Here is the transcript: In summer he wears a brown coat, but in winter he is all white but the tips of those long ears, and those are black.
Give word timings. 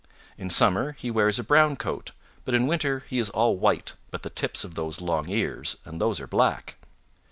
In 0.35 0.49
summer 0.49 0.93
he 0.93 1.11
wears 1.11 1.37
a 1.37 1.43
brown 1.43 1.75
coat, 1.75 2.09
but 2.43 2.55
in 2.55 2.65
winter 2.65 3.03
he 3.07 3.19
is 3.19 3.29
all 3.29 3.55
white 3.55 3.93
but 4.09 4.23
the 4.23 4.31
tips 4.31 4.63
of 4.63 4.73
those 4.73 4.99
long 4.99 5.29
ears, 5.29 5.77
and 5.85 6.01
those 6.01 6.19
are 6.19 6.25
black. 6.25 6.73